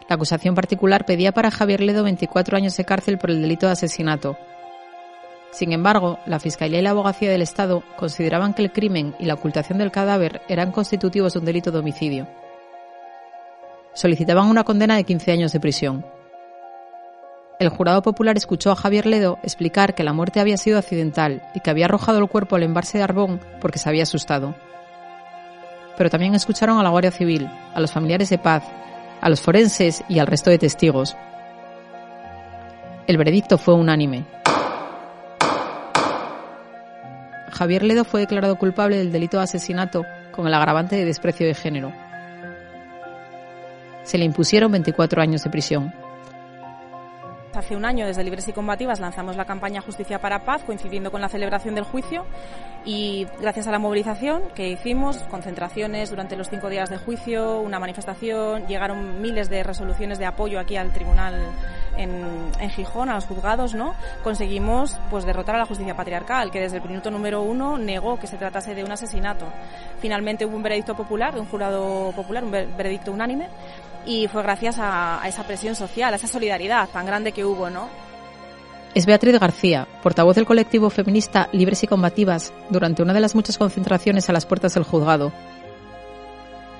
La 0.07 0.15
acusación 0.15 0.53
particular 0.53 1.05
pedía 1.05 1.31
para 1.31 1.49
Javier 1.49 1.81
Ledo 1.81 2.03
24 2.03 2.57
años 2.57 2.77
de 2.77 2.85
cárcel 2.85 3.17
por 3.17 3.31
el 3.31 3.41
delito 3.41 3.65
de 3.65 3.71
asesinato. 3.71 4.37
Sin 5.51 5.71
embargo, 5.71 6.19
la 6.25 6.39
Fiscalía 6.39 6.79
y 6.79 6.81
la 6.81 6.91
Abogacía 6.91 7.31
del 7.31 7.41
Estado 7.41 7.81
consideraban 7.95 8.53
que 8.53 8.61
el 8.61 8.71
crimen 8.71 9.15
y 9.19 9.25
la 9.25 9.33
ocultación 9.33 9.77
del 9.77 9.91
cadáver 9.91 10.41
eran 10.47 10.71
constitutivos 10.71 11.33
de 11.33 11.39
un 11.39 11.45
delito 11.45 11.71
de 11.71 11.79
homicidio. 11.79 12.27
Solicitaban 13.93 14.47
una 14.47 14.63
condena 14.63 14.95
de 14.95 15.05
15 15.05 15.31
años 15.31 15.53
de 15.53 15.59
prisión. 15.59 16.05
El 17.57 17.69
jurado 17.69 18.01
popular 18.01 18.35
escuchó 18.35 18.69
a 18.69 18.75
Javier 18.75 19.05
Ledo 19.05 19.39
explicar 19.41 19.95
que 19.95 20.03
la 20.03 20.11
muerte 20.11 20.41
había 20.41 20.57
sido 20.57 20.77
accidental 20.77 21.41
y 21.55 21.61
que 21.61 21.69
había 21.69 21.85
arrojado 21.85 22.19
el 22.19 22.27
cuerpo 22.27 22.57
al 22.57 22.63
embalse 22.63 22.97
de 22.97 23.05
Arbón 23.05 23.39
porque 23.61 23.79
se 23.79 23.87
había 23.87 24.03
asustado. 24.03 24.53
Pero 25.97 26.09
también 26.09 26.35
escucharon 26.35 26.77
a 26.77 26.83
la 26.83 26.89
Guardia 26.89 27.11
Civil, 27.11 27.49
a 27.73 27.79
los 27.79 27.93
familiares 27.93 28.29
de 28.29 28.37
Paz, 28.37 28.63
a 29.25 29.29
los 29.29 29.41
forenses 29.41 30.03
y 30.07 30.19
al 30.19 30.27
resto 30.27 30.51
de 30.51 30.59
testigos. 30.59 31.17
El 33.07 33.17
veredicto 33.17 33.57
fue 33.57 33.73
unánime. 33.73 34.23
Javier 37.51 37.81
Ledo 37.81 38.03
fue 38.05 38.19
declarado 38.19 38.55
culpable 38.59 38.97
del 38.97 39.11
delito 39.11 39.37
de 39.37 39.43
asesinato 39.45 40.05
con 40.31 40.45
el 40.45 40.53
agravante 40.53 40.95
de 40.95 41.05
desprecio 41.05 41.47
de 41.47 41.55
género. 41.55 41.91
Se 44.03 44.19
le 44.19 44.25
impusieron 44.25 44.71
24 44.71 45.19
años 45.19 45.43
de 45.43 45.49
prisión. 45.49 45.91
Hace 47.55 47.75
un 47.75 47.85
año, 47.85 48.05
desde 48.05 48.23
Libres 48.23 48.47
y 48.49 48.53
Combativas, 48.53 48.99
lanzamos 48.99 49.37
la 49.37 49.45
campaña 49.45 49.79
Justicia 49.79 50.19
para 50.19 50.43
Paz, 50.43 50.63
coincidiendo 50.65 51.09
con 51.09 51.21
la 51.21 51.29
celebración 51.29 51.73
del 51.73 51.85
juicio. 51.85 52.25
Y 52.83 53.27
gracias 53.39 53.67
a 53.67 53.71
la 53.71 53.79
movilización 53.79 54.43
que 54.53 54.67
hicimos, 54.67 55.19
concentraciones 55.23 56.09
durante 56.09 56.35
los 56.35 56.49
cinco 56.49 56.69
días 56.69 56.89
de 56.89 56.97
juicio, 56.97 57.61
una 57.61 57.79
manifestación, 57.79 58.67
llegaron 58.67 59.21
miles 59.21 59.49
de 59.49 59.63
resoluciones 59.63 60.19
de 60.19 60.25
apoyo 60.25 60.59
aquí 60.59 60.75
al 60.75 60.91
tribunal 60.91 61.33
en, 61.97 62.69
Gijón, 62.71 63.09
a 63.09 63.15
los 63.15 63.25
juzgados, 63.25 63.73
¿no? 63.73 63.95
Conseguimos 64.21 64.97
pues 65.09 65.25
derrotar 65.25 65.55
a 65.55 65.59
la 65.59 65.65
justicia 65.65 65.95
patriarcal, 65.95 66.51
que 66.51 66.59
desde 66.59 66.77
el 66.77 66.83
minuto 66.83 67.09
número 67.09 67.41
uno 67.41 67.77
negó 67.77 68.19
que 68.19 68.27
se 68.27 68.37
tratase 68.37 68.75
de 68.75 68.83
un 68.83 68.91
asesinato. 68.91 69.45
Finalmente 69.99 70.45
hubo 70.45 70.57
un 70.57 70.63
veredicto 70.63 70.93
popular, 70.93 71.33
de 71.33 71.39
un 71.39 71.47
jurado 71.47 72.11
popular, 72.11 72.43
un 72.43 72.51
veredicto 72.51 73.13
unánime, 73.13 73.47
y 74.05 74.27
fue 74.27 74.43
gracias 74.43 74.77
a, 74.79 75.21
esa 75.25 75.43
presión 75.43 75.75
social, 75.75 76.13
a 76.13 76.17
esa 76.17 76.27
solidaridad 76.27 76.89
tan 76.89 77.05
grande 77.05 77.31
que 77.31 77.45
hubo, 77.45 77.69
¿no? 77.69 77.89
Es 78.93 79.05
Beatriz 79.05 79.39
García, 79.39 79.87
portavoz 80.01 80.35
del 80.35 80.45
colectivo 80.45 80.89
feminista 80.89 81.49
Libres 81.51 81.83
y 81.83 81.87
Combativas, 81.87 82.53
durante 82.69 83.03
una 83.03 83.13
de 83.13 83.19
las 83.19 83.35
muchas 83.35 83.57
concentraciones 83.57 84.29
a 84.29 84.33
las 84.33 84.45
puertas 84.45 84.73
del 84.73 84.83
juzgado. 84.83 85.33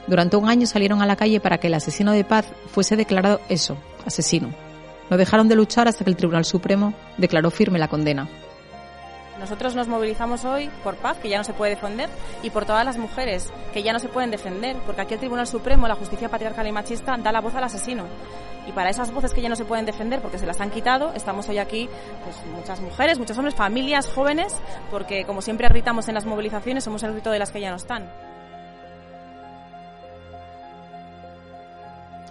Durante 0.08 0.38
un 0.38 0.48
año 0.48 0.68
salieron 0.68 1.02
a 1.02 1.08
la 1.08 1.16
calle 1.16 1.40
para 1.40 1.58
que 1.58 1.68
el 1.68 1.74
asesino 1.74 2.12
de 2.14 2.24
paz 2.24 2.46
fuese 2.72 2.96
declarado 2.96 3.42
eso, 3.50 3.76
asesino. 4.06 4.50
No 5.10 5.18
dejaron 5.18 5.50
de 5.50 5.56
luchar 5.56 5.88
hasta 5.88 6.04
que 6.04 6.10
el 6.10 6.16
Tribunal 6.16 6.46
Supremo 6.46 6.94
declaró 7.18 7.52
firme 7.52 7.80
la 7.80 7.88
condena. 7.88 8.30
Nosotros 9.40 9.76
nos 9.76 9.88
movilizamos 9.88 10.46
hoy 10.46 10.70
por 10.84 10.96
paz, 10.96 11.18
que 11.18 11.28
ya 11.28 11.38
no 11.38 11.44
se 11.44 11.54
puede 11.54 11.76
defender, 11.76 12.10
y 12.42 12.50
por 12.50 12.66
todas 12.66 12.86
las 12.86 12.98
mujeres 12.98 13.52
que 13.74 13.84
ya 13.84 13.92
no 13.92 14.00
se 14.00 14.08
pueden 14.08 14.32
defender, 14.32 14.78
porque 14.86 15.02
aquí 15.02 15.14
el 15.14 15.20
Tribunal 15.20 15.46
Supremo, 15.46 15.88
la 15.88 15.96
justicia 15.96 16.30
patriarcal 16.30 16.68
y 16.68 16.72
machista, 16.72 17.18
da 17.18 17.32
la 17.32 17.42
voz 17.42 17.54
al 17.56 17.66
asesino. 17.66 18.06
Y 18.68 18.72
para 18.72 18.90
esas 18.90 19.12
voces 19.12 19.34
que 19.34 19.42
ya 19.42 19.50
no 19.50 19.56
se 19.56 19.66
pueden 19.66 19.86
defender 19.86 20.22
porque 20.22 20.40
se 20.40 20.46
las 20.46 20.60
han 20.60 20.72
quitado, 20.72 21.14
estamos 21.14 21.48
hoy 21.50 21.60
aquí, 21.60 21.88
pues 22.24 22.38
muchas 22.56 22.80
mujeres, 22.80 23.20
muchos 23.20 23.38
hombres, 23.38 23.56
familias, 23.56 24.10
jóvenes, 24.10 24.56
porque 24.90 25.26
como 25.26 25.42
siempre 25.42 25.68
gritamos 25.68 26.08
en 26.08 26.16
las 26.16 26.26
movilizaciones, 26.26 26.84
somos 26.84 27.04
el 27.04 27.12
grito 27.12 27.30
de 27.30 27.40
las 27.40 27.52
que 27.52 27.62
ya 27.62 27.70
no 27.70 27.76
están. 27.76 28.10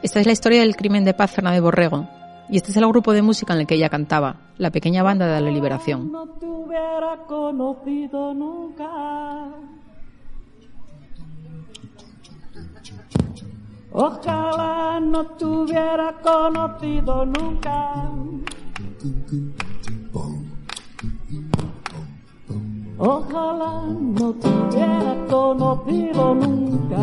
Esta 0.02 0.20
es 0.20 0.26
la 0.26 0.32
historia 0.32 0.60
del 0.60 0.76
crimen 0.76 1.04
de 1.04 1.14
paz 1.14 1.30
Fernández 1.30 1.62
Borrego, 1.62 2.08
y 2.48 2.56
este 2.56 2.70
es 2.70 2.76
el 2.76 2.86
grupo 2.88 3.12
de 3.12 3.22
música 3.22 3.54
en 3.54 3.60
el 3.60 3.66
que 3.66 3.74
ella 3.74 3.88
cantaba, 3.88 4.36
la 4.58 4.70
pequeña 4.70 5.02
banda 5.02 5.26
de 5.26 5.40
la 5.40 5.50
liberación. 5.50 6.12
Ojalá 13.92 15.00
no 15.00 15.26
te 15.26 15.44
hubiera 15.44 16.12
conocido 16.20 17.24
nunca. 17.24 18.10
Ojalá 22.98 23.82
no 23.90 24.32
te 24.34 24.48
hubiera 24.48 25.26
conocido 25.28 26.34
nunca, 26.34 26.98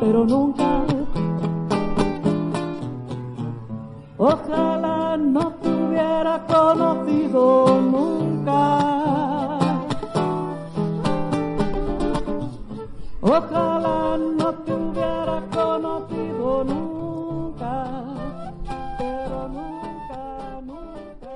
pero 0.00 0.24
nunca 0.24 0.84
Ojalá 4.22 5.16
no 5.16 5.50
te 5.62 5.68
hubiera 5.70 6.44
conocido 6.46 7.80
nunca. 7.80 8.52
Ojalá 13.22 14.18
no 14.18 14.54
te 14.56 14.74
hubiera 14.74 15.42
conocido 15.50 16.64
nunca. 16.64 17.94
Pero 18.98 19.48
nunca, 19.48 20.60
nunca. 20.64 21.30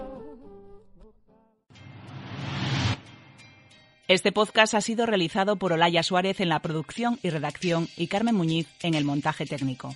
Este 4.09 4.31
podcast 4.31 4.75
ha 4.75 4.83
sido 4.83 5.07
realizado 5.07 5.57
por 5.57 5.73
Olaya 5.73 6.03
Suárez 6.03 6.38
en 6.40 6.51
la 6.51 6.61
producción 6.61 7.18
y 7.23 7.31
redacción 7.31 7.88
y 7.97 8.09
Carmen 8.09 8.35
Muñiz 8.35 8.68
en 8.83 8.92
el 8.92 9.07
montaje 9.07 9.47
técnico. 9.47 9.94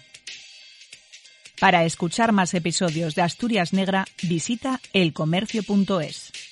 Para 1.61 1.85
escuchar 1.85 2.31
más 2.31 2.55
episodios 2.55 3.17
de 3.17 3.23
Asturias 3.23 3.73
Negra, 3.73 4.05
visita 4.23 4.81
elcomercio.es. 4.93 6.48